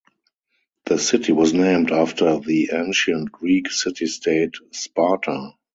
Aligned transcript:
The 0.85 0.97
city 0.97 1.31
was 1.31 1.53
named 1.53 1.91
after 1.91 2.39
the 2.39 2.71
ancient 2.73 3.31
Greek 3.31 3.69
city-state 3.69 4.55
Sparta. 4.71 5.51